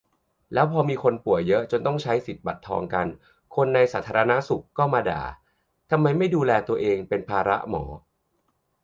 [0.53, 3.07] "แล้วพอมีคนป่วยเยอะ จนต้องใช้สิทธิบัตรทองกัน
[3.55, 5.21] คนในสาธารณสุขก็มาด่า
[5.91, 7.83] ทำไมไม่ดูแลตัวเอง เป็นภาระหมอ"